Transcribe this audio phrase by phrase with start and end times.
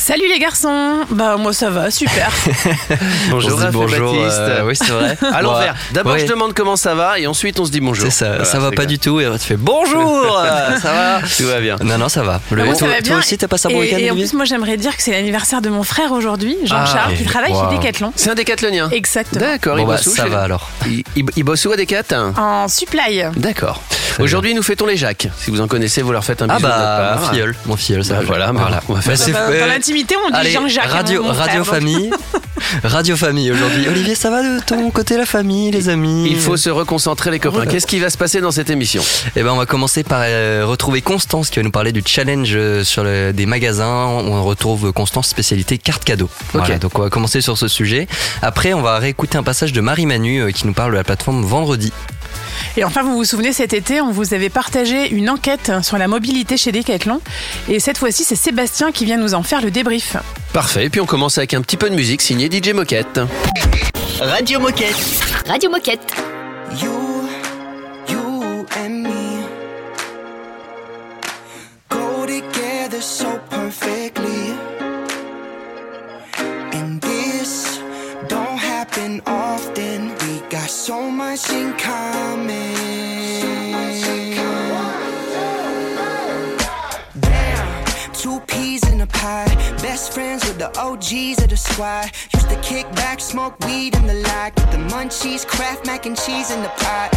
[0.00, 2.30] Salut les garçons Bah moi ça va, super
[3.30, 4.38] Bonjour, On se dit bonjour, Baptiste.
[4.38, 5.18] euh, oui, c'est vrai.
[5.34, 5.72] À l'envers.
[5.72, 5.78] Ouais.
[5.92, 6.20] D'abord Ouais.
[6.20, 8.04] je demande comment ça va et ensuite on se dit bonjour.
[8.06, 8.86] C'est ça, Voilà, ça va pas clair.
[8.86, 11.76] du tout et tu fais bonjour euh, Ça va Tout va bien.
[11.82, 12.40] Non, non, ça va.
[12.52, 13.18] Le- Ah, Moi, toi, ça va toi bien.
[13.18, 15.10] aussi, t'as passé un bon et, week-end et en plus moi j'aimerais dire que c'est
[15.12, 17.68] l'anniversaire de mon frère aujourd'hui, Jean-Charles, Ah, qui travaille wow.
[17.70, 18.12] chez Decathlon.
[18.16, 18.88] C'est un décathlonien.
[18.92, 19.40] Exactement.
[19.44, 20.70] D'accord, Bon, il bah, bosse où ça chez- va alors.
[20.86, 22.04] Il, il- il bosse où à Decat?
[22.36, 23.24] En supply.
[23.36, 23.82] D'accord.
[24.18, 25.28] Très Aujourd'hui nous fêtons les Jacques.
[25.38, 27.76] Si vous en connaissez, vous leur faites un Ah bisou notre bah, mon filleul, mon
[27.76, 28.26] filleul, ça Bah, va.
[28.26, 29.24] voilà, mais on va faire ça.
[29.26, 29.60] c'est Dans, fait.
[29.60, 30.86] dans l'intimité on dit Allez, Jean-Jacques.
[30.90, 32.10] radio, hein, mon radio donc- famille,
[32.82, 33.86] radio famille aujourd'hui.
[33.88, 37.38] Olivier, ça va de ton côté la famille, les amis Il faut se reconcentrer les
[37.38, 37.64] copains.
[37.66, 39.02] Qu'est-ce qui va se passer dans cette émission
[39.36, 42.50] Eh ben, on va commencer par euh, retrouver Constance qui va nous parler du challenge
[42.54, 43.86] euh, sur le- des magasins.
[44.06, 46.28] On retrouve Constance spécialité carte cadeau.
[46.52, 46.80] Voilà, Ok.
[46.80, 48.08] donc on va commencer sur ce sujet.
[48.42, 51.04] Après, on va réécouter un passage de Marie Manu euh, qui nous parle de la
[51.04, 51.92] plateforme Vendredi.
[52.76, 56.08] Et enfin, vous vous souvenez, cet été, on vous avait partagé une enquête sur la
[56.08, 57.20] mobilité chez Decathlon.
[57.68, 60.16] Et cette fois-ci, c'est Sébastien qui vient nous en faire le débrief.
[60.52, 60.86] Parfait.
[60.86, 63.20] Et puis on commence avec un petit peu de musique signé DJ Moquette.
[64.20, 64.96] Radio Moquette.
[65.46, 66.12] Radio Moquette.
[66.80, 67.28] You,
[68.08, 69.44] you and me
[71.88, 73.37] go together so
[81.18, 82.74] much in common.
[87.18, 89.52] Damn, two peas in a pie.
[89.82, 92.12] Best friends with the OGs of the squad.
[92.34, 94.54] Used to kick back, smoke weed in the lot.
[94.54, 97.10] Get the munchies, craft mac and cheese in the pot.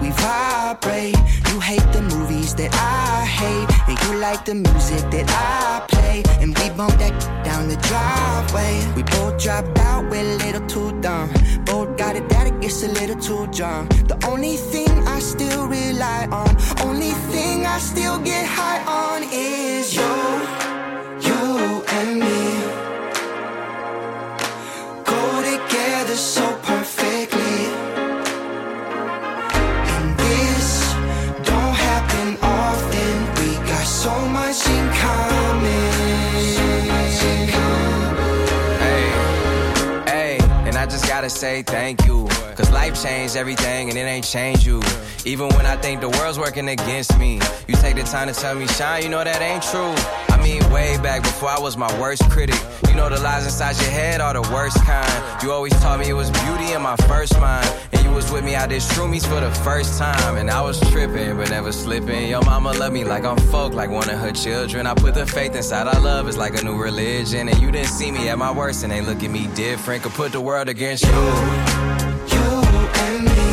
[0.00, 1.16] We vibrate.
[1.50, 3.68] You hate the movies that I hate.
[3.88, 6.22] And you like the music that I play.
[6.40, 7.14] And we bump that
[7.44, 8.72] down the driveway.
[8.96, 11.30] We both dropped out, we're a little too dumb.
[11.66, 13.90] Both got it that it gets a little too drunk.
[14.06, 16.50] The only thing I still rely on,
[16.86, 20.14] only thing I still get high on is you,
[21.26, 22.40] you and me.
[25.10, 27.58] Go together so perfectly.
[29.94, 30.68] And this
[31.50, 33.14] don't happen often.
[33.38, 35.27] We got so much in common.
[41.28, 42.26] I gotta say thank you.
[42.56, 44.80] Cause life changed everything and it ain't changed you.
[45.26, 47.34] Even when I think the world's working against me,
[47.68, 49.94] you take the time to tell me, shine, you know that ain't true.
[50.34, 52.58] I mean, way back before I was my worst critic.
[52.88, 55.42] You know the lies inside your head are the worst kind.
[55.42, 57.68] You always taught me it was beauty in my first mind.
[57.92, 60.36] And you was with me out there shroomies for the first time.
[60.36, 62.28] And I was tripping, but never slipping.
[62.28, 64.86] Your mama love me like I'm folk, like one of her children.
[64.86, 67.48] I put the faith inside our love, it's like a new religion.
[67.48, 70.02] And you didn't see me at my worst, and they look at me different.
[70.02, 71.17] Could put the world against you.
[71.18, 72.48] You
[73.04, 73.47] and me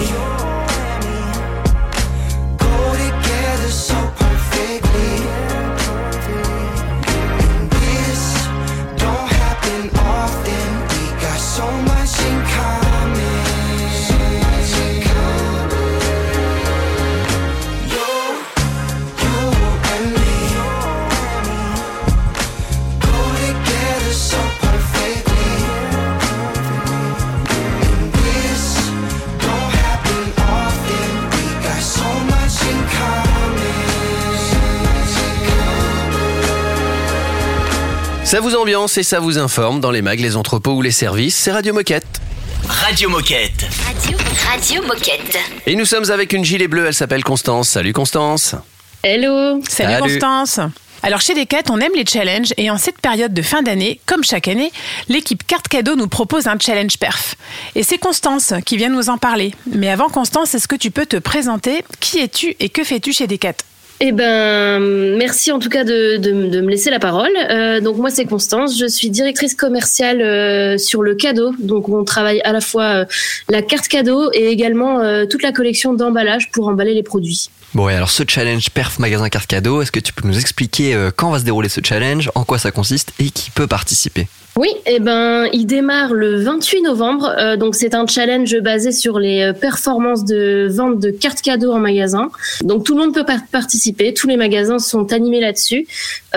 [38.35, 41.37] Ça vous ambiance et ça vous informe dans les mags, les entrepôts ou les services.
[41.37, 42.19] C'est Radio Moquette.
[42.67, 43.65] Radio Moquette.
[43.85, 45.37] Radio, Radio Moquette.
[45.65, 47.69] Et nous sommes avec une gilet bleue, elle s'appelle Constance.
[47.69, 48.55] Salut Constance.
[49.03, 50.19] Hello Salut, Salut.
[50.19, 50.59] Constance
[51.03, 54.23] alors chez Decat, on aime les challenges et en cette période de fin d'année, comme
[54.23, 54.71] chaque année,
[55.07, 57.35] l'équipe Carte Cadeau nous propose un challenge perf.
[57.75, 59.53] Et c'est Constance qui vient nous en parler.
[59.71, 61.83] Mais avant Constance, est-ce que tu peux te présenter?
[61.99, 63.53] Qui es-tu et que fais-tu chez Decat
[64.01, 64.79] Eh ben,
[65.17, 67.31] merci en tout cas de, me laisser la parole.
[67.49, 71.53] Euh, donc moi c'est Constance, je suis directrice commerciale euh, sur le cadeau.
[71.59, 73.05] Donc on travaille à la fois euh,
[73.49, 77.49] la carte cadeau et également toute la collection d'emballage pour emballer les produits.
[77.73, 80.97] Bon, et alors ce challenge perf magasin carte cadeau, est-ce que tu peux nous expliquer
[81.15, 84.27] quand va se dérouler ce challenge, en quoi ça consiste et qui peut participer?
[84.57, 87.29] Oui, eh ben, il démarre le 28 novembre.
[87.37, 91.73] Euh, donc, c'est un challenge basé sur les euh, performances de vente de cartes cadeaux
[91.73, 92.29] en magasin.
[92.63, 94.13] Donc, tout le monde peut par- participer.
[94.13, 95.87] Tous les magasins sont animés là-dessus.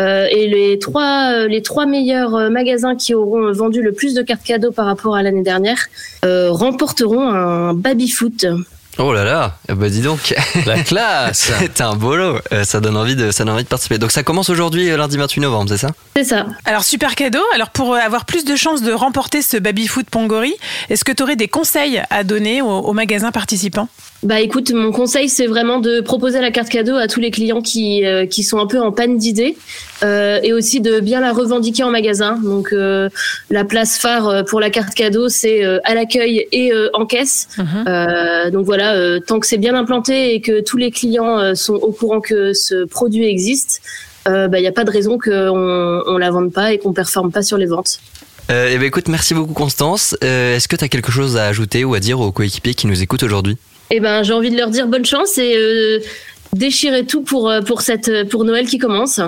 [0.01, 4.23] Euh, et les trois, euh, les trois meilleurs magasins qui auront vendu le plus de
[4.23, 5.87] cartes cadeaux par rapport à l'année dernière
[6.25, 8.47] remporteront un baby foot.
[9.01, 10.35] Oh là là, eh bah dis donc.
[10.67, 12.41] La classe T'es un bolo.
[12.53, 13.97] Euh, ça donne envie de, ça donne envie de participer.
[13.99, 15.91] Donc ça commence aujourd'hui, euh, lundi 28 novembre, c'est ça?
[16.17, 16.47] C'est ça.
[16.65, 17.43] Alors super cadeau.
[17.55, 20.53] Alors pour euh, avoir plus de chances de remporter ce baby food Pongori,
[20.91, 23.89] est-ce que tu aurais des conseils à donner aux, aux magasins participants?
[24.25, 27.63] Bah écoute, mon conseil c'est vraiment de proposer la carte cadeau à tous les clients
[27.63, 29.57] qui euh, qui sont un peu en panne d'idées
[30.03, 32.37] euh, et aussi de bien la revendiquer en magasin.
[32.43, 33.09] Donc euh,
[33.49, 37.07] la place phare euh, pour la carte cadeau c'est euh, à l'accueil et euh, en
[37.07, 37.47] caisse.
[37.87, 41.55] Euh, donc voilà, euh, tant que c'est bien implanté et que tous les clients euh,
[41.55, 43.83] sont au courant que ce produit existe,
[44.27, 47.43] il n'y a pas de raison qu'on on la vende pas et qu'on performe pas
[47.43, 48.01] sur les ventes.
[48.51, 50.17] euh, Eh ben écoute, merci beaucoup Constance.
[50.25, 53.01] Euh, Est-ce que t'as quelque chose à ajouter ou à dire aux coéquipiers qui nous
[53.01, 53.57] écoutent aujourd'hui?
[53.91, 56.01] Eh ben, j'ai envie de leur dire bonne chance et euh,
[56.53, 59.21] déchirer tout pour euh, pour cette pour Noël qui commence.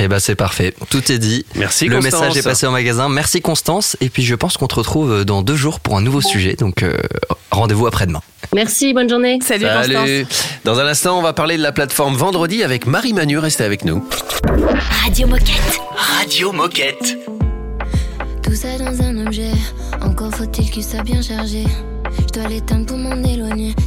[0.00, 1.44] Eh ben c'est parfait, tout est dit.
[1.56, 2.20] Merci Le Constance.
[2.20, 3.08] message est passé au magasin.
[3.08, 3.96] Merci Constance.
[4.00, 6.54] Et puis je pense qu'on te retrouve dans deux jours pour un nouveau sujet.
[6.54, 6.96] Donc euh,
[7.50, 8.20] rendez-vous après-demain.
[8.54, 9.38] Merci, bonne journée.
[9.42, 10.06] Salut, Constance.
[10.06, 10.26] Salut
[10.64, 13.38] Dans un instant, on va parler de la plateforme Vendredi avec Marie Manu.
[13.38, 14.04] Restez avec nous.
[15.04, 15.80] Radio Moquette.
[15.96, 17.18] Radio Moquette.
[18.42, 19.50] Tout ça dans un objet,
[20.00, 21.64] encore faut-il qu'il soit bien chargé.
[22.20, 23.74] Je dois l'éteindre pour m'en éloigner.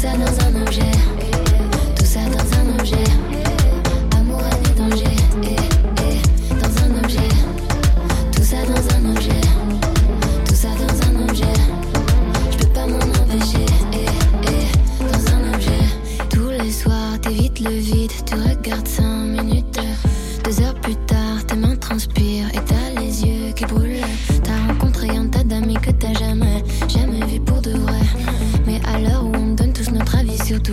[0.00, 0.90] Ça dans un objet,
[1.94, 3.39] tout ça dans un objet.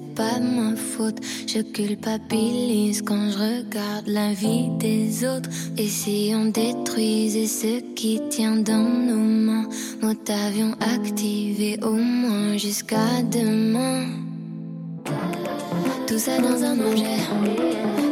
[0.00, 1.18] C'est pas ma faute.
[1.46, 5.48] Je culpabilise quand je regarde la vie des autres.
[5.76, 9.68] Et si on détruisait ce qui tient dans nos mains,
[10.02, 14.06] nous t'avions activé au moins jusqu'à demain.
[16.06, 17.18] Tout ça dans un objet,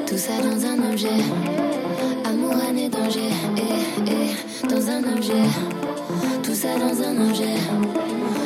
[0.06, 1.20] tout ça dans un objet.
[2.24, 5.44] Amour, et danger, eh, eh, dans un objet.
[6.42, 7.56] Tout ça dans un objet,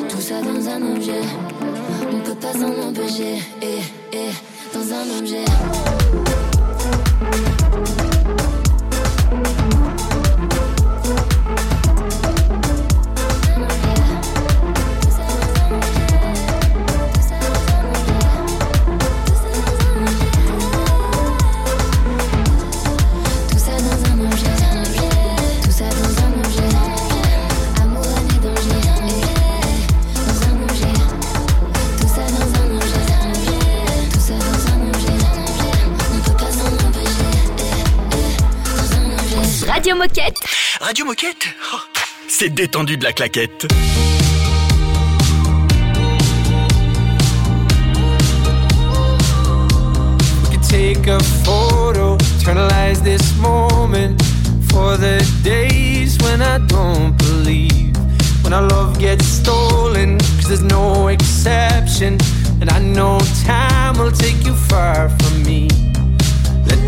[0.09, 1.52] tout ça dans un objet.
[2.11, 3.81] On peut pas s'en empêcher, eh,
[4.13, 4.33] eh,
[4.75, 6.22] dans un objet.
[41.03, 41.79] Radio Moquette Oh,
[42.29, 43.67] C'est détendu de la claquette.
[50.51, 54.21] could take a photo, eternalize this moment
[54.71, 57.97] for the days when I don't believe.
[58.43, 62.19] When our love gets stolen, cause there's no exception.
[62.61, 65.69] And I know time will take you far from me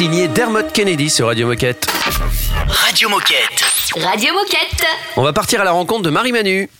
[0.00, 1.86] signé Dermot Kennedy sur Radio Moquette.
[2.66, 3.92] Radio Moquette.
[4.02, 4.86] Radio Moquette.
[5.14, 6.70] On va partir à la rencontre de Marie-Manu.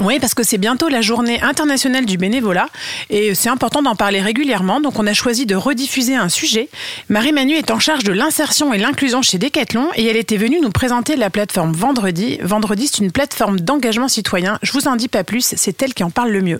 [0.00, 2.66] Oui, parce que c'est bientôt la journée internationale du bénévolat
[3.08, 4.80] et c'est important d'en parler régulièrement.
[4.80, 6.68] Donc, on a choisi de rediffuser un sujet.
[7.08, 10.70] Marie-Manu est en charge de l'insertion et l'inclusion chez Decathlon et elle était venue nous
[10.70, 12.40] présenter la plateforme Vendredi.
[12.42, 14.58] Vendredi, c'est une plateforme d'engagement citoyen.
[14.62, 16.58] Je vous en dis pas plus, c'est elle qui en parle le mieux.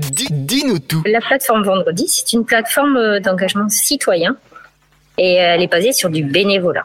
[0.00, 1.04] Dis-nous tout.
[1.06, 4.36] La plateforme Vendredi, c'est une plateforme euh, d'engagement citoyen
[5.22, 6.84] et elle est basée sur du bénévolat.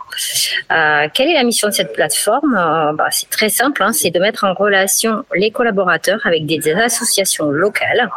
[0.69, 2.53] Euh, quelle est la mission de cette plateforme?
[2.53, 6.69] Euh, bah, C'est très simple, hein, c'est de mettre en relation les collaborateurs avec des
[6.73, 8.09] associations locales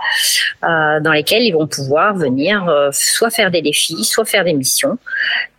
[0.65, 4.55] euh, dans lesquelles ils vont pouvoir venir euh, soit faire des défis, soit faire des
[4.55, 4.99] missions,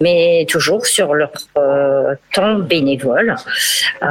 [0.02, 3.36] mais toujours sur leur euh, temps bénévole.
[4.04, 4.08] Euh,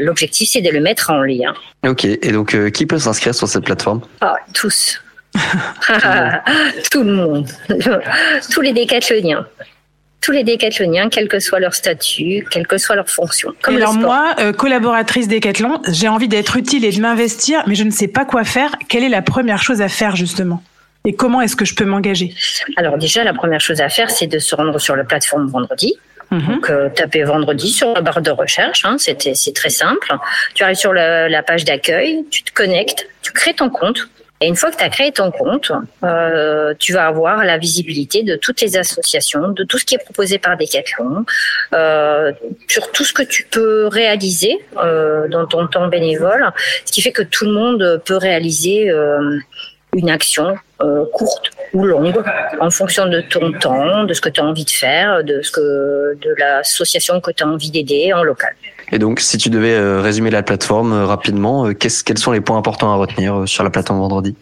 [0.00, 1.54] L'objectif, c'est de le mettre en lien.
[1.86, 4.02] Ok, et donc euh, qui peut s'inscrire sur cette plateforme?
[4.20, 5.02] Ah, tous.
[6.90, 7.48] Tout le monde.
[8.52, 9.46] Tous les décathloniens.
[10.20, 13.52] Tous les décathloniens, quel que soit leur statut, quelle que soit leur fonction.
[13.62, 14.02] Comme Alors sport.
[14.04, 18.08] moi, euh, collaboratrice Decathlon, j'ai envie d'être utile et de m'investir, mais je ne sais
[18.08, 18.74] pas quoi faire.
[18.88, 20.62] Quelle est la première chose à faire justement?
[21.06, 22.34] Et comment est-ce que je peux m'engager?
[22.76, 25.94] Alors déjà, la première chose à faire, c'est de se rendre sur la plateforme vendredi.
[26.30, 30.14] Donc, euh, taper vendredi sur la barre de recherche, hein, c'était- c'est très simple.
[30.54, 34.08] Tu arrives sur la, la page d'accueil, tu te connectes, tu crées ton compte.
[34.42, 35.70] Et une fois que tu as créé ton compte,
[36.02, 40.02] euh, tu vas avoir la visibilité de toutes les associations, de tout ce qui est
[40.02, 41.26] proposé par Decathlon,
[41.74, 42.32] euh,
[42.66, 46.52] sur tout ce que tu peux réaliser euh, dans ton temps bénévole,
[46.86, 49.38] ce qui fait que tout le monde peut réaliser euh,
[49.94, 52.14] une action euh, courte ou longue
[52.60, 55.50] en fonction de ton temps, de ce que tu as envie de faire, de ce
[55.50, 58.54] que de l'association que tu as envie d'aider en local.
[58.92, 62.32] Et donc, si tu devais euh, résumer la plateforme euh, rapidement, euh, qu'est-ce- quels sont
[62.32, 64.34] les points importants à retenir sur la plateforme vendredi?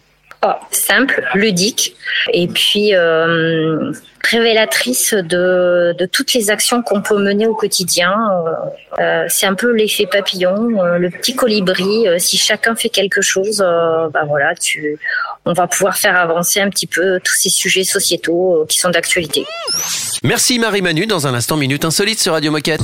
[0.70, 1.96] Simple, ludique,
[2.32, 3.92] et puis euh,
[4.24, 8.12] révélatrice de, de, toutes les actions qu'on peut mener au quotidien.
[8.12, 8.52] Euh,
[9.00, 12.06] euh c'est un peu l'effet papillon, euh, le petit colibri.
[12.06, 14.98] Euh, si chacun fait quelque chose, bah voilà, tu,
[15.44, 19.46] on va pouvoir faire avancer un petit peu tous ces sujets sociétaux qui sont d'actualité.
[20.22, 21.06] Merci Marie-Manu.
[21.06, 22.82] Dans un instant, Minute Insolite sur Radio Moquette.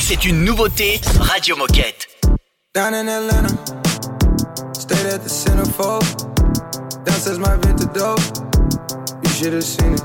[0.00, 2.08] C'est une nouveauté Radio Moquette.
[2.72, 3.89] Down in Atlanta, stayed
[5.20, 7.04] at the centerfold.
[7.04, 8.20] Downstairs my vintage dope.
[9.22, 10.02] You should have seen it.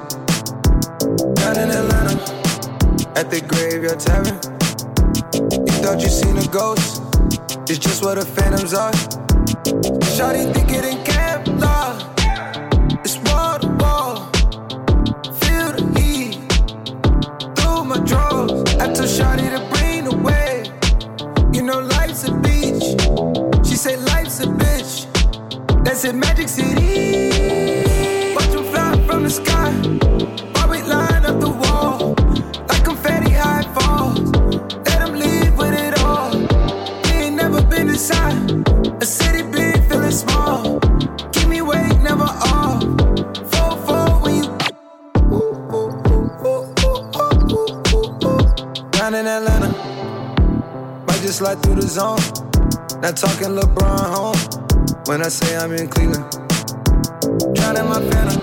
[1.35, 2.15] Down in Atlanta,
[3.15, 4.35] at the graveyard tavern.
[5.67, 7.01] You thought you seen a ghost.
[7.69, 8.91] It's just what the phantoms are.
[10.15, 12.14] Shawty think it in Kevlar.
[25.85, 27.29] That's in Magic City.
[28.33, 29.71] Watch them fly from the sky.
[30.53, 32.15] While we line up the wall.
[32.67, 34.19] Like confetti high falls.
[34.87, 36.31] Let them leave with it all.
[37.03, 38.67] We ain't never been inside.
[38.99, 40.79] A city big, feeling small.
[41.31, 42.81] Keep me awake, never off.
[43.51, 44.57] Fall, fall when you.
[48.89, 49.69] Down in Atlanta.
[51.07, 52.17] Might just slide through the zone.
[53.01, 54.64] Not talking LeBron home.
[55.07, 56.25] When I say I'm in Cleveland.
[57.53, 58.41] Drowning my phantom.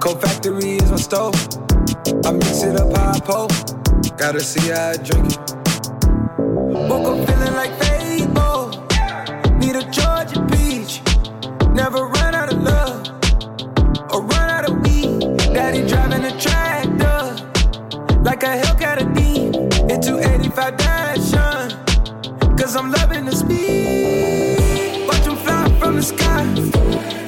[0.00, 1.34] Cold factory is my stove.
[2.26, 3.48] I mix it up how I.
[4.18, 5.38] Gotta see how I drink it.
[6.90, 8.68] Woke up feeling like Fable.
[9.56, 11.00] Need a Georgia peach.
[11.72, 13.06] Never run out of love
[14.12, 15.38] or run out of weed.
[15.54, 17.34] Daddy driving a tractor
[18.22, 19.46] like a Hellcat a D
[19.90, 22.58] into 85 Dashun.
[22.58, 24.15] Cause I'm loving the speed
[25.96, 27.25] from the sky.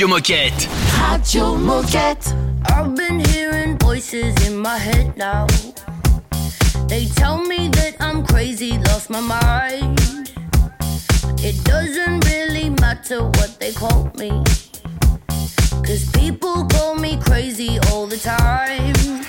[0.00, 0.66] Radio Moquette.
[0.98, 2.34] Radio Moquette.
[2.70, 5.46] I've been hearing voices in my head now.
[6.88, 10.32] They tell me that I'm crazy, lost my mind.
[11.44, 14.30] It doesn't really matter what they call me.
[15.84, 19.19] Cause people call me crazy all the time.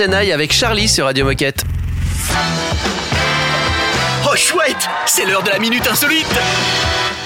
[0.00, 1.64] Avec Charlie sur Radio Moquette.
[4.24, 6.24] Oh chouette, c'est l'heure de la minute insolite.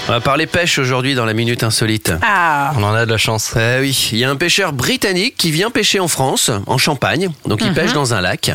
[0.09, 2.11] On va parler pêche aujourd'hui dans la minute insolite.
[2.21, 2.73] Ah.
[2.75, 3.53] On en a de la chance.
[3.55, 7.29] Eh oui, il y a un pêcheur britannique qui vient pêcher en France, en Champagne.
[7.45, 7.73] Donc il Mhm.
[7.73, 8.51] pêche dans un lac.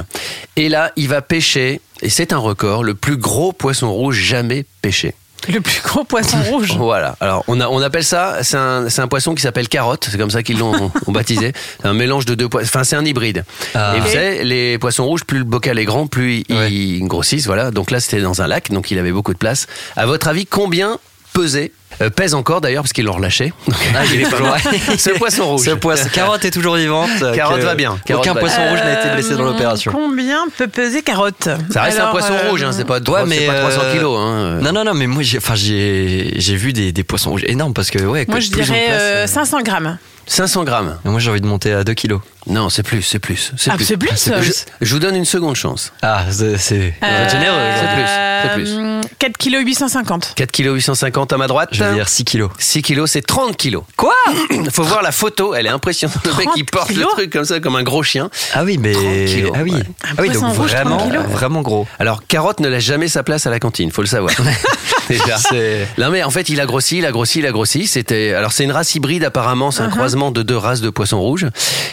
[0.56, 4.66] Et là, il va pêcher, et c'est un record, le plus gros poisson rouge jamais
[4.82, 5.14] pêché.
[5.48, 6.74] Le plus gros poisson rouge.
[6.76, 7.16] Voilà.
[7.20, 10.08] Alors, on, a, on appelle ça, c'est un, c'est un poisson qui s'appelle carotte.
[10.10, 11.52] C'est comme ça qu'ils l'ont ont baptisé.
[11.80, 12.68] C'est un mélange de deux poissons.
[12.68, 13.44] Enfin, c'est un hybride.
[13.74, 13.94] Ah.
[13.96, 17.46] Et vous savez, les poissons rouges, plus le bocal est grand, plus ils, ils grossissent.
[17.46, 17.70] Voilà.
[17.70, 19.66] Donc là, c'était dans un lac, donc il avait beaucoup de place.
[19.96, 20.98] À votre avis, combien
[21.32, 23.52] pesait euh, pèse encore d'ailleurs parce qu'ils l'ont relâché.
[23.66, 24.56] Donc, Ah, il est toujours-.
[24.98, 25.66] Ce poisson rouge.
[25.66, 26.08] Ce poisson.
[26.12, 27.10] Carotte est toujours vivante.
[27.34, 27.98] Carotte Que va bien.
[28.04, 28.70] Carotte aucun va poisson bien.
[28.70, 29.92] rouge n'a été blessé dans Euh, l'opération.
[29.92, 31.48] Combien peut peser carotte?
[31.70, 33.80] Ça reste Alors, un poisson euh, rouge, hein, c'est pas, Ouais, c'est mais pas 300
[33.84, 34.18] euh, kilos.
[34.18, 34.58] Hein.
[34.62, 37.74] Non, non, non, mais moi, j'ai, enfin, j'ai, j'ai vu des, des poissons rouges énormes
[37.74, 39.98] parce que, ouais, Moi, je dirais place, euh, euh, 500 grammes.
[40.26, 40.98] 500 grammes.
[41.04, 42.20] Moi, j'ai envie de monter à 2 kilos.
[42.46, 43.52] Non, c'est plus, c'est plus.
[43.68, 45.92] Ah, c'est plus Je, je vous donne une seconde chance.
[46.02, 47.56] Ah, c'est, c'est Euh, généreux.
[47.76, 48.06] C'est plus,
[48.42, 48.78] c'est plus.
[48.78, 50.32] euh, 4 kg 850.
[50.34, 51.68] 4 kg 850 à ma droite.
[51.72, 52.50] Je vais dire 6 kilos.
[52.58, 53.84] 6 kilos, c'est 30 kilos.
[53.96, 54.14] Quoi
[54.72, 56.18] Faut voir la photo, elle est impressionnante.
[56.24, 58.28] Le mec, 30 il porte le truc comme ça, comme un gros chien.
[58.54, 58.92] Ah oui, mais.
[58.92, 59.72] 30 kilos, ah oui.
[59.74, 59.82] ouais.
[60.04, 61.86] Ah oui, donc poisson rouge, 30 vraiment, vraiment gros.
[62.00, 64.32] Alors, Carotte ne laisse jamais sa place à la cantine, faut le savoir.
[65.08, 65.36] Déjà.
[65.36, 67.86] C'est- Non mais en fait il a grossi, il a grossi, il a grossi.
[67.86, 69.94] C'était alors c'est une race hybride apparemment, c'est un Uh-huh.
[70.12, 71.46] Croisement de deux races de poissons rouges.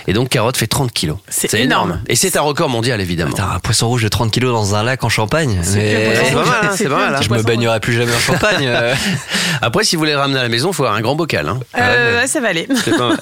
[0.07, 1.17] Et donc carotte fait 30 kilos.
[1.29, 2.01] C'est énorme.
[2.07, 3.31] Et c'est un record mondial évidemment.
[3.31, 5.61] Putain, un poisson rouge de 30 kilos dans un lac en Champagne.
[5.73, 6.15] Mais...
[6.25, 7.15] C'est pas mal, hein, c'est pas mal.
[7.15, 7.21] hein.
[7.21, 8.65] Je me baignerai plus jamais en Champagne.
[8.67, 8.93] euh.
[9.61, 11.47] Après si vous voulez le ramener à la maison, faut avoir un grand bocal.
[11.47, 11.59] Hein.
[11.77, 12.67] Euh, ça va aller.
[12.83, 13.19] C'est pas mal.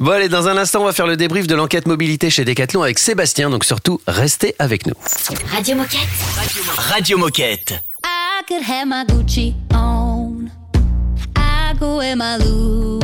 [0.00, 2.82] Bon allez, dans un instant on va faire le débrief de l'enquête mobilité chez Decathlon
[2.82, 3.48] avec Sébastien.
[3.48, 4.94] Donc surtout restez avec nous.
[5.54, 6.00] Radio Moquette.
[6.76, 7.80] Radio Moquette.
[8.04, 10.50] I could have my Gucci on.
[11.34, 13.03] I go my Louis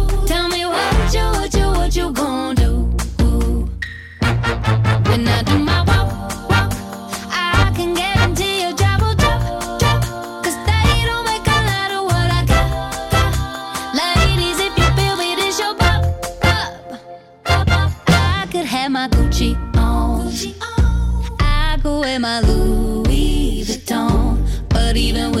[0.27, 2.71] tell me what you, what you, what you gonna do?
[5.09, 6.73] When I do my walk, walk,
[7.31, 10.03] I can guarantee you drop drop, drop.
[10.43, 13.33] Cause they don't make a lot of what I got, got.
[13.95, 16.03] Ladies, if you feel me, this your pop,
[16.41, 17.91] pop.
[18.07, 20.31] I could have my Gucci on.
[21.39, 24.37] I wear my Louis Vuitton.
[24.69, 25.40] But even with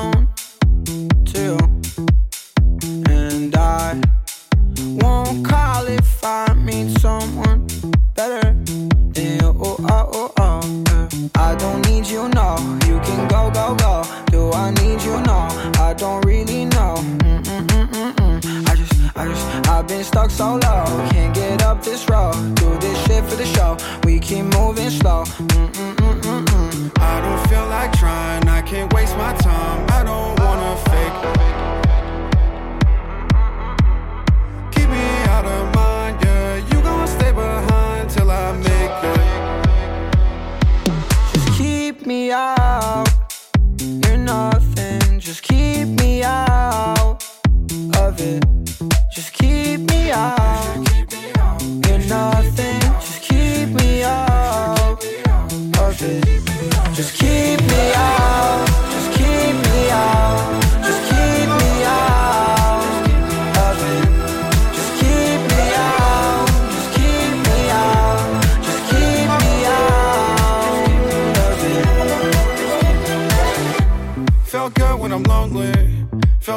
[20.41, 20.85] so low.
[21.11, 22.33] Can't get up this road.
[22.55, 23.77] Do this shit for the show.
[24.03, 25.23] We keep moving slow.
[25.25, 25.70] Mm-mm-mm-mm-mm.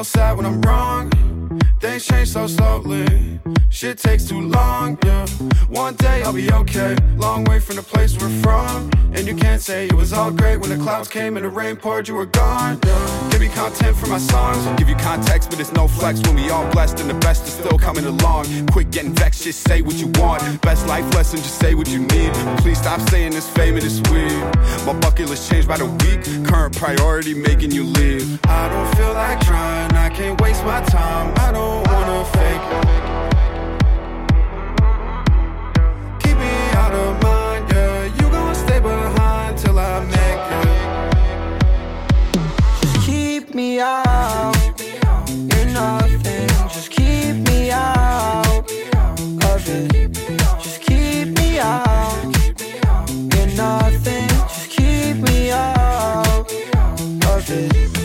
[0.05, 1.11] Sad when I'm wrong.
[1.81, 3.41] Things change so slowly.
[3.85, 5.27] Shit takes too long, yeah.
[5.69, 6.97] One day I'll be okay.
[7.19, 8.91] Long way from the place we're from.
[9.13, 11.77] And you can't say it was all great when the clouds came and the rain
[11.77, 12.79] poured, you were gone.
[12.83, 13.29] Yeah.
[13.31, 14.65] Give me content for my songs.
[14.79, 17.53] Give you context, but it's no flex when we all blessed and the best is
[17.53, 18.47] still coming along.
[18.69, 20.63] Quit getting vexed, just say what you want.
[20.63, 22.33] Best life lesson, just say what you need.
[22.63, 24.33] Please stop saying this fame and it's weird.
[24.87, 26.25] My bucket list changed by the week.
[26.47, 28.41] Current priority making you leave.
[28.47, 31.35] I don't feel like trying, I can't waste my time.
[31.37, 33.14] I don't wanna fake
[43.05, 44.55] Keep me out.
[45.29, 46.49] You're nothing.
[46.69, 50.13] Just keep me out of it.
[50.63, 52.25] Just keep me out.
[53.09, 54.29] You're nothing.
[54.29, 58.04] Just keep me out of it.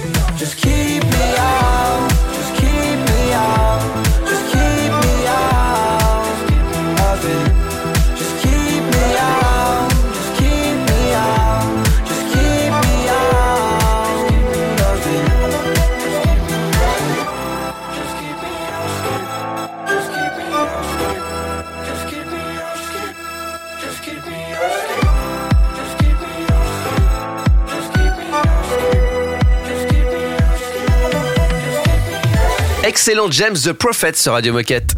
[32.90, 34.96] Excellent James the Prophet sur Radio Moquette.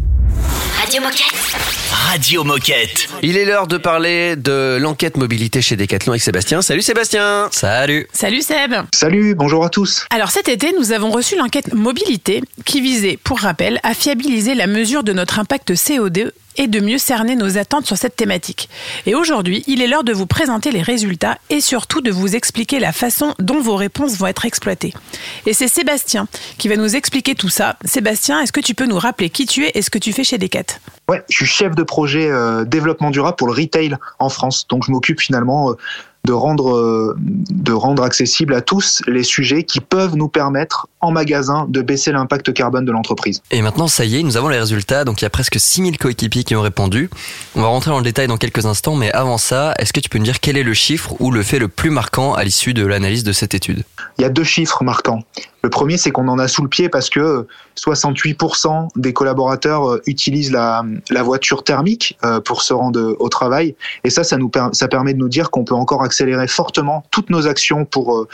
[0.80, 1.91] Radio Moquette.
[2.10, 3.08] Radio Moquette.
[3.22, 6.60] Il est l'heure de parler de l'enquête mobilité chez Decathlon avec Sébastien.
[6.60, 10.04] Salut Sébastien Salut Salut Seb Salut, bonjour à tous.
[10.10, 14.66] Alors cet été, nous avons reçu l'enquête mobilité qui visait, pour rappel, à fiabiliser la
[14.66, 18.68] mesure de notre impact CO2 et de mieux cerner nos attentes sur cette thématique.
[19.06, 22.78] Et aujourd'hui, il est l'heure de vous présenter les résultats et surtout de vous expliquer
[22.78, 24.92] la façon dont vos réponses vont être exploitées.
[25.46, 26.26] Et c'est Sébastien
[26.58, 27.76] qui va nous expliquer tout ça.
[27.84, 30.24] Sébastien, est-ce que tu peux nous rappeler qui tu es et ce que tu fais
[30.24, 30.78] chez Decat?
[31.08, 34.66] Ouais, je suis chef de projet euh, développement durable pour le retail en France.
[34.66, 35.74] Donc je m'occupe finalement euh,
[36.24, 41.10] de rendre euh, de rendre accessible à tous les sujets qui peuvent nous permettre en
[41.10, 43.42] magasin de baisser l'impact carbone de l'entreprise.
[43.50, 45.04] Et maintenant, ça y est, nous avons les résultats.
[45.04, 47.10] Donc, il y a presque 6000 coéquipiers qui ont répondu.
[47.56, 50.08] On va rentrer dans le détail dans quelques instants, mais avant ça, est-ce que tu
[50.08, 52.72] peux nous dire quel est le chiffre ou le fait le plus marquant à l'issue
[52.72, 53.82] de l'analyse de cette étude?
[54.18, 55.22] Il y a deux chiffres marquants.
[55.62, 60.02] Le premier, c'est qu'on en a sous le pied parce que 68% des collaborateurs euh,
[60.06, 63.76] utilisent la, la voiture thermique euh, pour se rendre au travail.
[64.04, 67.30] Et ça, ça, nous ça permet de nous dire qu'on peut encore accélérer fortement toutes
[67.30, 68.28] nos actions pour euh,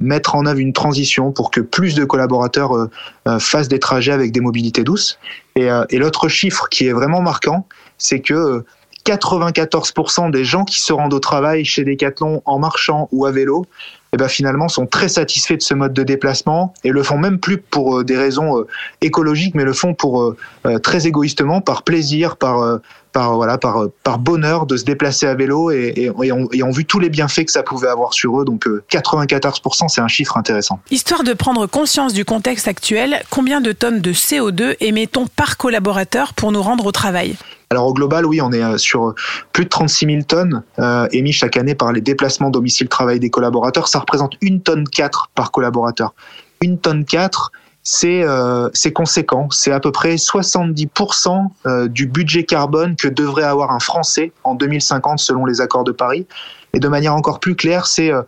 [0.00, 2.90] mettre en œuvre une transition pour que plus de collaborateurs euh,
[3.28, 5.18] euh, fassent des trajets avec des mobilités douces.
[5.56, 7.66] Et, euh, et l'autre chiffre qui est vraiment marquant,
[7.98, 8.66] c'est que euh,
[9.04, 13.66] 94% des gens qui se rendent au travail chez Decathlon en marchant ou à vélo,
[14.12, 17.38] eh ben finalement sont très satisfaits de ce mode de déplacement et le font même
[17.38, 18.66] plus pour euh, des raisons euh,
[19.00, 22.78] écologiques, mais le font pour euh, euh, très égoïstement, par plaisir, par euh,
[23.12, 26.48] par voilà, par euh, par bonheur de se déplacer à vélo et, et, et ont,
[26.52, 28.44] et ont vu tous les bienfaits que ça pouvait avoir sur eux.
[28.44, 30.80] Donc euh, 94%, c'est un chiffre intéressant.
[30.90, 36.34] Histoire de prendre conscience du contexte actuel, combien de tonnes de CO2 émettons par collaborateur
[36.34, 37.36] pour nous rendre au travail?
[37.72, 39.14] Alors au global, oui, on est euh, sur
[39.52, 43.88] plus de 36 000 tonnes euh, émis chaque année par les déplacements domicile-travail des collaborateurs.
[43.88, 46.12] Ça représente une tonne 4 par collaborateur.
[46.60, 47.50] Une tonne 4,
[47.82, 49.48] c'est euh, c'est conséquent.
[49.50, 54.54] C'est à peu près 70% euh, du budget carbone que devrait avoir un Français en
[54.54, 56.26] 2050 selon les accords de Paris.
[56.74, 58.22] Et de manière encore plus claire, c'est euh,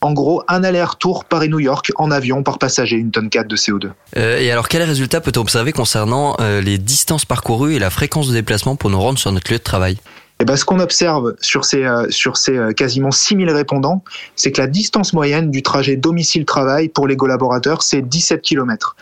[0.00, 3.90] en gros un aller-retour Paris-New York en avion par passager, une tonne 4 de CO2.
[4.16, 8.32] Euh, Et alors, quels résultats peut-on observer concernant les distances parcourues et la fréquence de
[8.32, 9.98] déplacement pour nous rendre sur notre lieu de travail?
[10.42, 14.02] Eh ben, ce qu'on observe sur ces, euh, sur ces euh, quasiment 6000 répondants,
[14.34, 18.96] c'est que la distance moyenne du trajet domicile-travail pour les collaborateurs, c'est 17 km.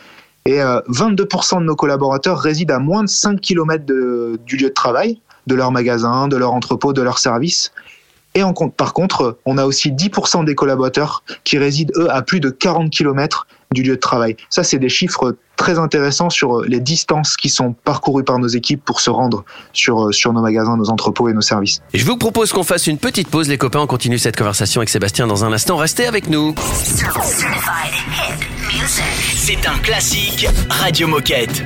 [0.45, 3.83] Et euh, 22% de nos collaborateurs résident à moins de 5 km
[4.45, 7.71] du lieu de travail, de leur magasin, de leur entrepôt, de leur service.
[8.35, 8.43] Et
[8.77, 12.91] par contre, on a aussi 10% des collaborateurs qui résident, eux, à plus de 40
[12.91, 14.35] km du lieu de travail.
[14.49, 18.83] Ça, c'est des chiffres très intéressants sur les distances qui sont parcourues par nos équipes
[18.83, 21.81] pour se rendre sur, sur nos magasins, nos entrepôts et nos services.
[21.93, 23.79] Et je vous propose qu'on fasse une petite pause, les copains.
[23.79, 25.77] On continue cette conversation avec Sébastien dans un instant.
[25.77, 26.55] Restez avec nous.
[29.35, 31.63] C'est un classique Radio Moquette.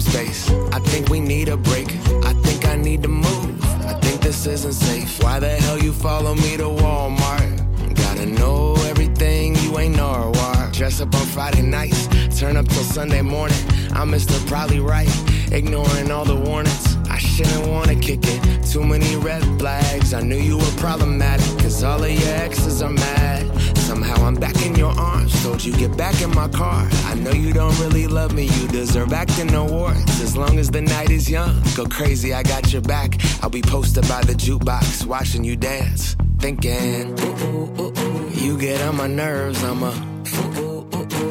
[0.00, 0.50] Some space.
[0.72, 1.88] I think we need a break.
[2.24, 3.64] I think I need to move.
[3.86, 5.22] I think this isn't safe.
[5.22, 7.94] Why the hell you follow me to Walmart?
[7.94, 10.72] Gotta know everything you ain't Norwalk.
[10.72, 13.58] Dress up on Friday nights, turn up till Sunday morning.
[13.92, 14.36] I'm Mr.
[14.46, 15.12] Probably Right,
[15.52, 16.96] ignoring all the warnings.
[17.08, 18.64] I shouldn't wanna kick it.
[18.64, 20.12] Too many red flags.
[20.14, 23.67] I knew you were problematic, cause all of your exes are mad.
[24.08, 25.42] Somehow I'm back in your arms.
[25.42, 26.88] Told you get back in my car.
[27.04, 28.44] I know you don't really love me.
[28.44, 30.20] You deserve acting awards.
[30.22, 32.32] As long as the night is young, go crazy.
[32.32, 33.20] I got your back.
[33.42, 37.20] I'll be posted by the jukebox, watching you dance, thinking.
[37.20, 38.30] Ooh, ooh, ooh, ooh.
[38.30, 39.62] You get on my nerves.
[39.62, 39.92] I'm a.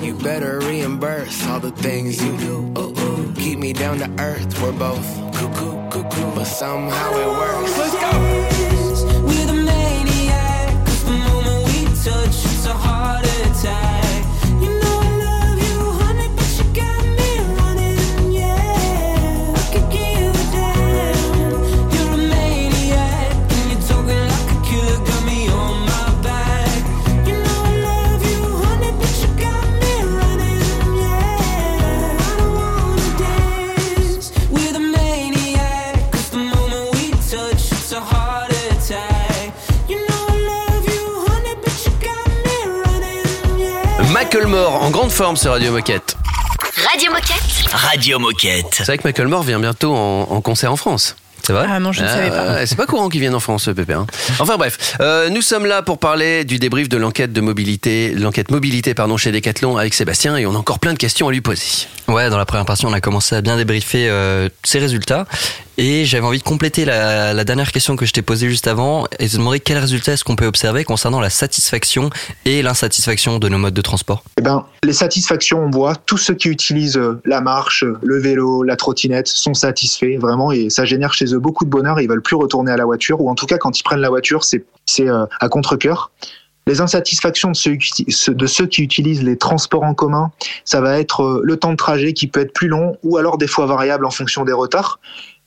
[0.03, 2.73] You better reimburse all the things you do.
[2.77, 3.33] Ooh, ooh.
[3.33, 4.61] Keep me down to earth.
[4.61, 7.77] We're both cuckoo, cuckoo, but somehow it works.
[7.79, 8.46] Let's go.
[44.31, 46.17] Macklemore en grande forme sur Radio Moquette.
[46.91, 47.71] Radio Moquette.
[47.71, 48.65] Radio Moquette.
[48.73, 51.15] C'est vrai que Macklemore vient bientôt en, en concert en France.
[51.43, 52.65] C'est vrai Ah non, je ne savais pas.
[52.65, 53.93] C'est pas courant qu'il vienne en France, Pépé.
[53.93, 54.05] hein.
[54.39, 58.51] Enfin bref, euh, nous sommes là pour parler du débrief de l'enquête de mobilité, l'enquête
[58.51, 61.39] mobilité pardon chez Decathlon avec Sébastien et on a encore plein de questions à lui
[61.39, 61.63] poser.
[62.09, 65.25] Ouais, dans la première partie, on a commencé à bien débriefer euh, ses résultats.
[65.79, 69.29] Et j'avais envie de compléter la, dernière question que je t'ai posée juste avant et
[69.29, 72.09] te demander quels résultats est-ce qu'on peut observer concernant la satisfaction
[72.45, 74.23] et l'insatisfaction de nos modes de transport.
[74.39, 78.63] Eh ben, les satisfactions, on voit, tous ceux qui utilisent euh, la marche, le vélo,
[78.63, 82.09] la trottinette sont satisfaits vraiment et ça génère chez eux beaucoup de bonheur et ils
[82.09, 84.43] veulent plus retourner à la voiture ou en tout cas quand ils prennent la voiture,
[84.43, 84.63] c'est
[84.99, 86.11] euh, à contre-cœur.
[86.65, 90.31] Les insatisfactions de ceux, qui, de ceux qui utilisent les transports en commun,
[90.65, 93.37] ça va être euh, le temps de trajet qui peut être plus long ou alors
[93.37, 94.99] des fois variable en fonction des retards.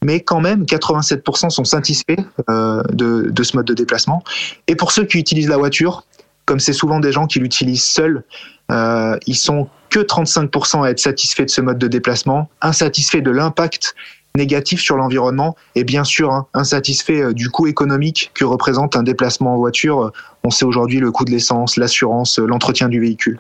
[0.02, 2.16] Mais quand même, 87% sont satisfaits
[2.48, 4.22] euh, de, ce mode de déplacement.
[4.66, 6.04] Et pour ceux qui utilisent la voiture,
[6.46, 8.24] comme c'est souvent des gens qui l'utilisent seuls,
[8.72, 13.30] euh, ils sont que 35% à être satisfaits de ce mode de déplacement, insatisfaits de
[13.30, 13.94] l'impact
[14.36, 19.02] négatif sur l'environnement et bien sûr hein, insatisfaits euh, du coût économique que représente un
[19.02, 20.12] déplacement en voiture.
[20.44, 23.38] On sait aujourd'hui le coût de l'essence, l'assurance, l'entretien du véhicule.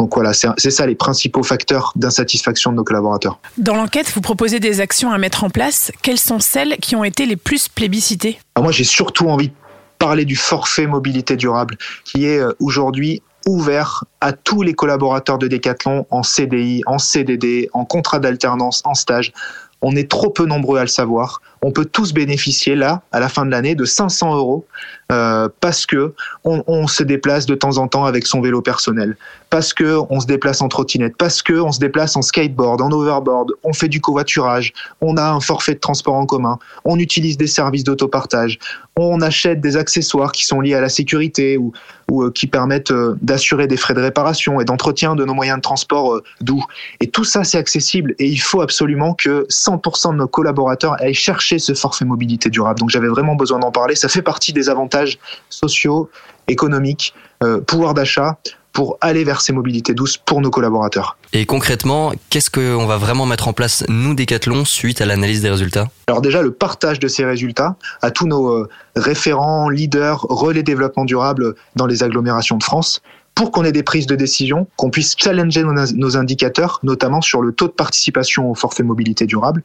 [0.00, 3.38] Donc voilà, c'est ça les principaux facteurs d'insatisfaction de nos collaborateurs.
[3.58, 5.92] Dans l'enquête, vous proposez des actions à mettre en place.
[6.00, 8.38] Quelles sont celles qui ont été les plus plébiscitées?
[8.54, 9.54] Alors moi, j'ai surtout envie de
[9.98, 15.48] parler du forfait mobilité durable, qui est euh, aujourd'hui ouvert à tous les collaborateurs de
[15.48, 19.34] Decathlon en CDI, en CDD, en contrat d'alternance, en stage.
[19.82, 21.42] On est trop peu nombreux à le savoir.
[21.62, 24.66] On peut tous bénéficier là, à la fin de l'année, de 500 euros
[25.10, 29.16] euh, parce que on, se déplace de temps en temps avec son vélo personnel,
[29.50, 32.90] parce que on se déplace en trottinette, parce que on se déplace en skateboard, en
[32.92, 37.36] overboard, on fait du covoiturage, on a un forfait de transport en commun, on utilise
[37.36, 38.58] des services d'autopartage,
[38.96, 41.72] on achète des accessoires qui sont liés à la sécurité ou,
[42.12, 45.62] euh, qui permettent euh, d'assurer des frais de réparation et d'entretien de nos moyens de
[45.62, 46.64] transport doux.
[47.00, 51.14] Et tout ça, c'est accessible et il faut absolument que 100% de nos collaborateurs aillent
[51.14, 52.80] chercher ce forfait mobilité durable.
[52.80, 53.94] Donc j'avais vraiment besoin d'en parler.
[53.94, 56.10] Ça fait partie des avantages sociaux,
[56.48, 58.38] économiques, euh, pouvoir d'achat
[58.72, 61.16] pour aller vers ces mobilités douces pour nos collaborateurs.
[61.32, 65.50] Et concrètement, qu'est-ce qu'on va vraiment mettre en place, nous, Decathlon, suite à l'analyse des
[65.50, 65.88] résultats?
[66.06, 71.04] Alors déjà, le partage de ces résultats à tous nos euh, référents, leaders, relais développement
[71.04, 73.02] durable dans les agglomérations de France.
[73.34, 77.52] Pour qu'on ait des prises de décision, qu'on puisse challenger nos, indicateurs, notamment sur le
[77.52, 79.62] taux de participation au forfait mobilité durable,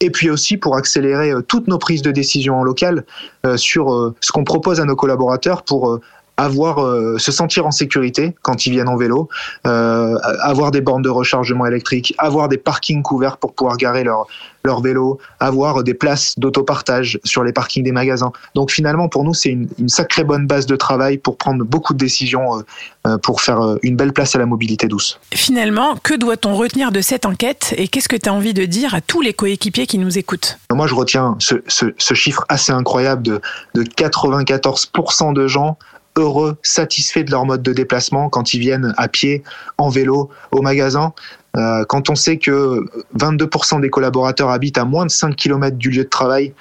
[0.00, 3.04] et puis aussi pour accélérer euh, toutes nos prises de décision en local
[3.44, 6.00] euh, sur euh, ce qu'on propose à nos collaborateurs pour
[6.38, 9.28] avoir euh, se sentir en sécurité quand ils viennent en vélo,
[9.66, 14.26] euh, avoir des bornes de rechargement électrique, avoir des parkings couverts pour pouvoir garer leur
[14.64, 18.32] leur vélo, avoir des places d'autopartage sur les parkings des magasins.
[18.54, 21.94] Donc finalement pour nous c'est une, une, sacrée bonne base de travail pour prendre beaucoup
[21.94, 22.62] de décisions
[23.06, 25.18] euh, pour faire euh, une belle place à la mobilité douce.
[25.32, 28.94] Finalement, que doit-on retenir de cette enquête et qu'est-ce que tu as envie de dire
[28.94, 30.58] à tous les coéquipiers qui nous écoutent?
[30.72, 33.40] Moi je retiens ce, ce, ce chiffre assez incroyable de,
[33.74, 35.78] de 94% de gens
[36.18, 39.42] heureux, satisfaits de leur mode de déplacement quand ils viennent à pied,
[39.78, 41.12] en vélo, au magasin.
[41.56, 42.84] Euh, quand on sait que
[43.18, 46.52] 22% des collaborateurs habitent à moins de 5 km du lieu de travail,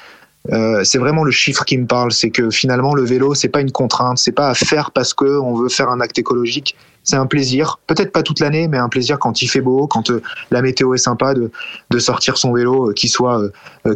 [0.51, 2.11] euh, c'est vraiment le chiffre qui me parle.
[2.11, 5.25] C'est que finalement, le vélo, c'est pas une contrainte, c'est pas à faire parce que
[5.25, 6.75] on veut faire un acte écologique.
[7.03, 10.09] C'est un plaisir, peut-être pas toute l'année, mais un plaisir quand il fait beau, quand
[10.09, 13.41] euh, la météo est sympa, de, sortir son vélo, qu'il soit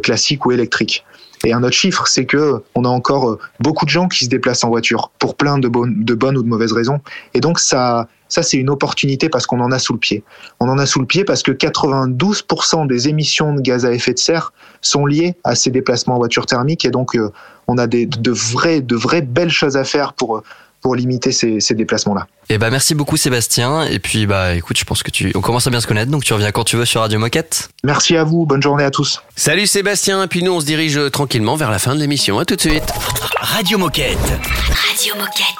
[0.02, 1.04] classique ou électrique.
[1.44, 4.64] Et un autre chiffre, c'est que on a encore beaucoup de gens qui se déplacent
[4.64, 5.96] en voiture pour plein de, bonnes,
[6.36, 7.00] ou de mauvaises raisons.
[7.34, 10.22] Et donc ça, ça c'est une opportunité parce qu'on en a sous le pied.
[10.60, 14.12] On en a sous le pied parce que 92% des émissions de gaz à effet
[14.12, 16.84] de serre sont liées à ces déplacements en voiture thermique.
[16.84, 17.16] Et donc
[17.66, 20.42] on a des, de vraies, de vraies belles choses à faire pour
[20.82, 22.26] pour limiter ces, ces déplacements-là.
[22.48, 23.84] Et bah merci beaucoup Sébastien.
[23.84, 26.24] Et puis bah écoute, je pense que tu, on commence à bien se connaître, donc
[26.24, 27.70] tu reviens quand tu veux sur Radio Moquette.
[27.84, 29.22] Merci à vous, bonne journée à tous.
[29.36, 30.24] Salut Sébastien.
[30.24, 32.38] Et puis nous on se dirige tranquillement vers la fin de l'émission.
[32.38, 32.84] À tout de suite.
[33.40, 34.18] Radio Moquette.
[34.18, 35.52] Radio Moquette.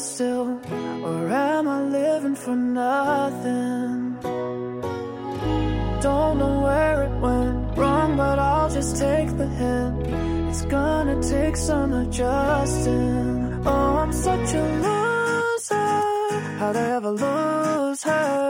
[0.00, 0.60] Still?
[1.04, 4.16] Or am I living for nothing?
[6.00, 10.06] Don't know where it went wrong, but I'll just take the hint.
[10.48, 13.62] It's gonna take some adjusting.
[13.66, 16.00] Oh, I'm such a loser.
[16.58, 18.49] How'd I ever lose her?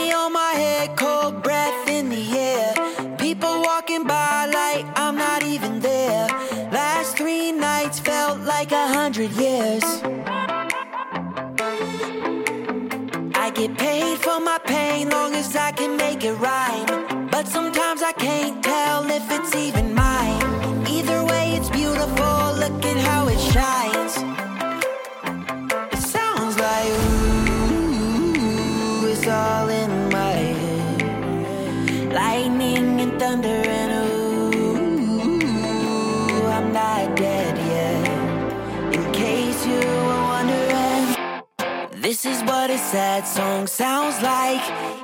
[42.23, 44.61] This is what a sad song sounds like.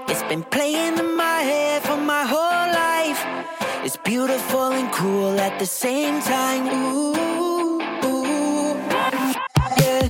[0.08, 3.20] It's been playing in my head for my whole life.
[3.84, 6.68] It's beautiful and cruel at the same time.
[6.68, 7.16] Ooh,
[8.06, 8.76] ooh,
[9.82, 10.10] yeah.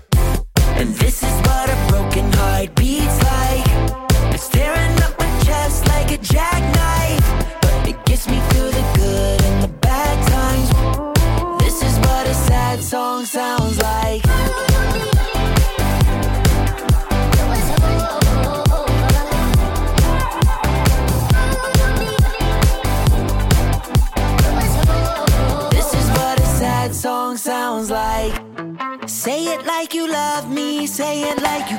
[0.75, 1.26] And this
[30.97, 31.77] say it like you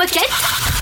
[0.00, 0.30] Moquette.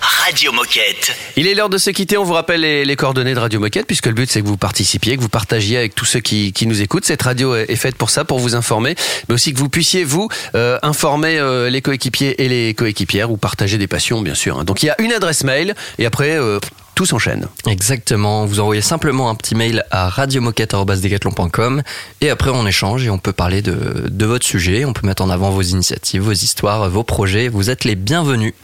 [0.00, 1.12] Radio Moquette.
[1.36, 2.16] Il est l'heure de se quitter.
[2.16, 4.56] On vous rappelle les, les coordonnées de Radio Moquette, puisque le but c'est que vous
[4.56, 7.04] participiez, que vous partagiez avec tous ceux qui, qui nous écoutent.
[7.04, 8.94] Cette radio est est faite pour ça, pour vous informer,
[9.28, 13.36] mais aussi que vous puissiez vous euh, informer euh, les coéquipiers et les coéquipières ou
[13.36, 14.60] partager des passions, bien sûr.
[14.60, 14.64] hein.
[14.64, 16.60] Donc il y a une adresse mail et après euh,
[16.94, 17.48] tout s'enchaîne.
[17.66, 18.46] Exactement.
[18.46, 21.82] Vous envoyez simplement un petit mail à radiomoquette.com
[22.20, 24.84] et après on échange et on peut parler de, de votre sujet.
[24.84, 27.48] On peut mettre en avant vos initiatives, vos histoires, vos projets.
[27.48, 28.54] Vous êtes les bienvenus.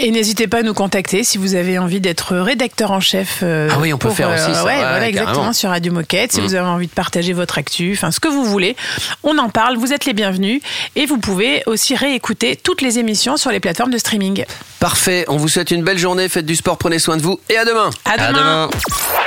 [0.00, 3.40] Et n'hésitez pas à nous contacter si vous avez envie d'être rédacteur en chef.
[3.42, 4.62] euh, Ah oui, on peut pour, faire aussi ça.
[4.64, 6.32] Ouais, Ouais, voilà, exactement, sur Radio Moquette.
[6.32, 6.44] Si Mm.
[6.44, 8.76] vous avez envie de partager votre actu, enfin ce que vous voulez,
[9.24, 9.76] on en parle.
[9.76, 10.62] Vous êtes les bienvenus.
[10.94, 14.44] Et vous pouvez aussi réécouter toutes les émissions sur les plateformes de streaming.
[14.78, 15.24] Parfait.
[15.26, 16.28] On vous souhaite une belle journée.
[16.28, 17.90] Faites du sport, prenez soin de vous et à demain.
[18.04, 18.70] À demain.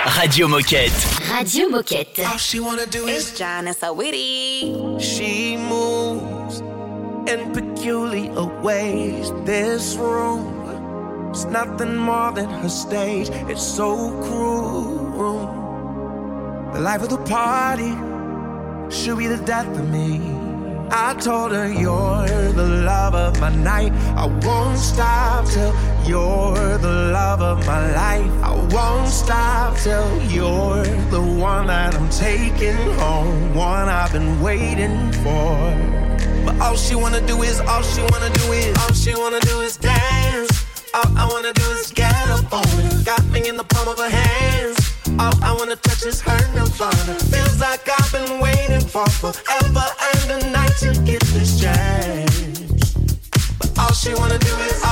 [0.05, 0.91] Radio Moquette.
[1.37, 2.19] Radio Moquette.
[2.19, 4.71] All she wanna do is John and so witty.
[4.99, 6.61] She moves
[7.27, 8.31] in peculiar
[8.63, 9.33] ways.
[9.45, 10.45] This room
[11.31, 13.29] is nothing more than her stage.
[13.49, 15.59] It's so cruel.
[16.73, 17.91] The life of the party
[18.89, 20.19] should be the death of me.
[20.93, 23.93] I told her you're the love of my night.
[24.17, 25.73] I won't stop till
[26.05, 28.31] you're the love of my life.
[28.43, 35.13] I won't stop till you're the one that I'm taking home, one I've been waiting
[35.23, 35.55] for.
[36.45, 39.61] But all she wanna do is, all she wanna do is, all she wanna do
[39.61, 40.70] is dance.
[40.93, 43.05] All I wanna do is get up on it.
[43.05, 44.77] Got me in the palm of her hands.
[45.19, 47.15] All I wanna touch is her nirvana.
[47.31, 52.93] Feels like I've been waiting for forever and a night to get this chance.
[53.59, 54.83] But all she wanna do is,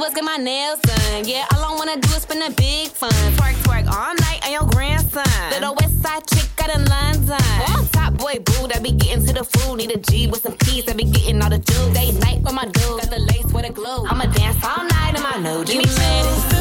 [0.00, 1.28] All I wanna do is get my nails done.
[1.28, 3.10] Yeah, all I wanna do is spend a big fun.
[3.36, 5.24] Twerk, twerk all night on your grandson.
[5.50, 7.36] Little west side chick out in London.
[7.68, 9.76] Oh, top boy boo that be getting to the food.
[9.76, 11.92] Need a G with some keys that be getting all the juice.
[11.92, 13.00] Day night with my dude.
[13.00, 14.06] Got the lace with a glue.
[14.06, 16.59] I'ma dance all night in my new Give me.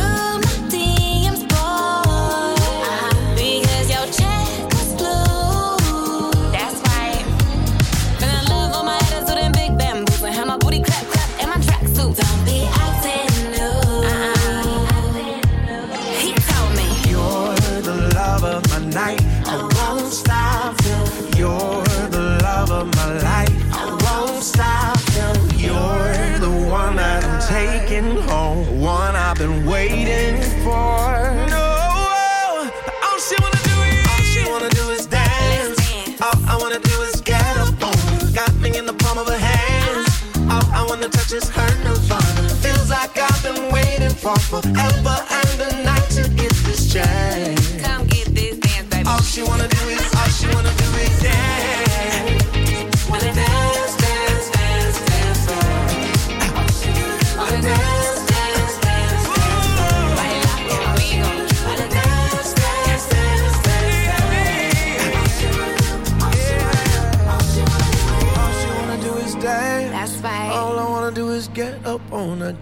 [41.30, 42.50] Touches her nirvana.
[42.62, 47.49] Feels like I've been waiting for forever and a night to get this chance.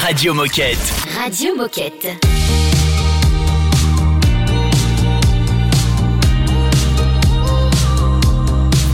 [0.00, 0.78] Radio Moquette.
[1.18, 2.18] Radio Moquette.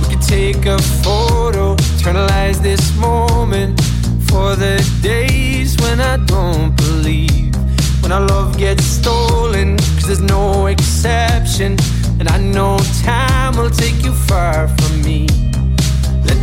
[0.03, 3.81] We could take a photo, eternalize this moment
[4.29, 7.55] for the days when I don't believe.
[8.03, 11.77] When our love gets stolen, cause there's no exception.
[12.19, 15.48] And I know time will take you far from me.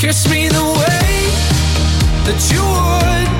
[0.00, 1.10] kiss me the way
[2.24, 3.39] that you would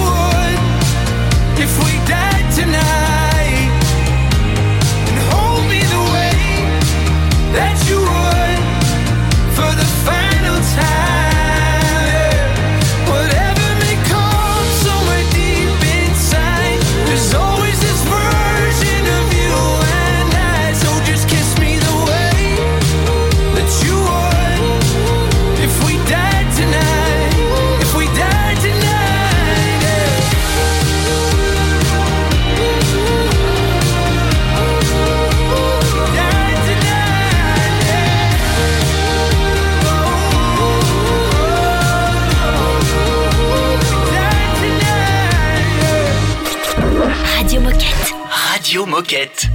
[49.11, 49.50] Radio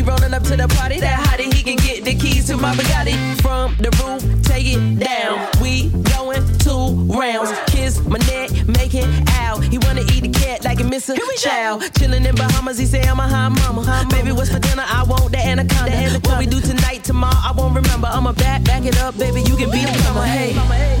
[0.00, 2.74] We rolling up to the party, that hottie, he can get the keys to my
[2.74, 3.12] Bugatti.
[3.42, 5.46] From the roof, take it down.
[5.60, 7.52] We going two rounds.
[7.66, 9.04] Kiss my neck, make it
[9.44, 9.62] out.
[9.62, 11.80] He wanna eat a cat like a missile Chow.
[11.98, 13.82] Chilling in Bahamas, he say I'm a high mama.
[13.82, 14.08] High mama.
[14.08, 14.84] Baby, what's for dinner?
[14.86, 15.90] I want the anaconda.
[15.90, 16.28] the anaconda.
[16.30, 18.08] What we do tonight, tomorrow, I won't remember.
[18.10, 20.26] I'ma back, back it up, baby, you can be the mama.
[20.26, 20.52] Hey.
[20.52, 20.96] hey.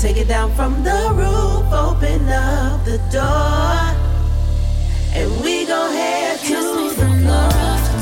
[0.00, 3.76] Take it down from the roof, open up the door,
[5.12, 7.99] and we gon' head to the floor.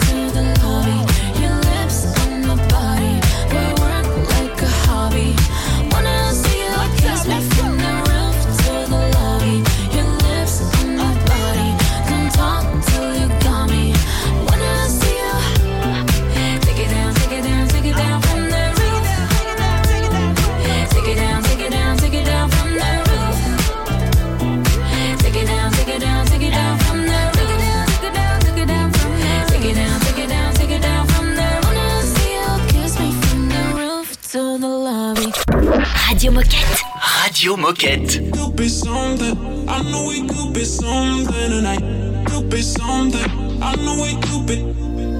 [36.28, 36.82] Radio Moquette.
[37.24, 38.32] Radio Moquette.
[38.32, 39.66] Could be something.
[39.66, 42.26] I know we could be something tonight.
[42.26, 43.62] Could be something.
[43.62, 44.56] I know it could be.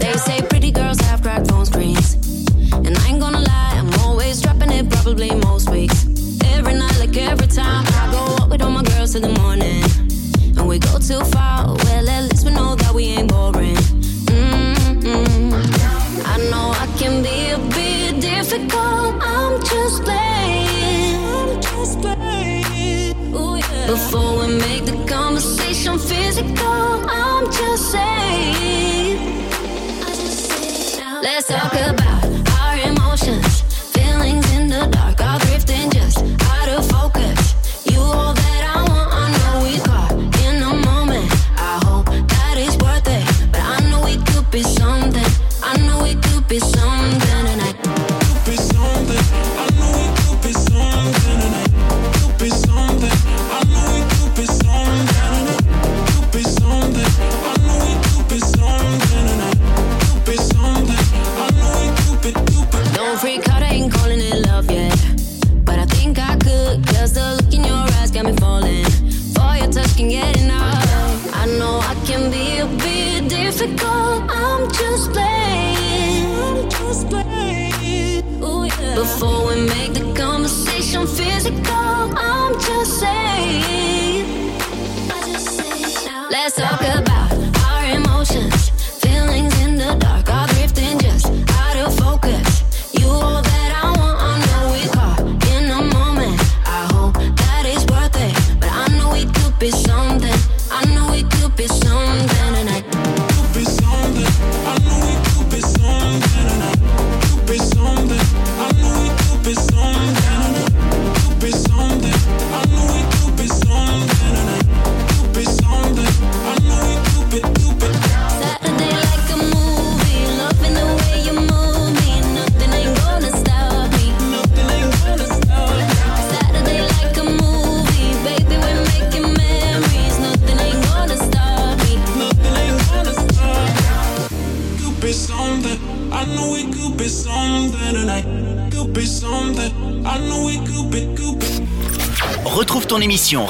[0.05, 2.13] They say pretty girls have cracked phone screens.
[2.75, 6.07] And I ain't gonna lie, I'm always dropping it probably most weeks.
[6.45, 9.85] Every night, like every time I go up with all my girls in the morning.
[10.59, 11.69] And we go too far
[26.39, 27.05] physical.
[27.09, 29.19] I'm just saying.
[31.01, 32.18] Uh, Let's talk about.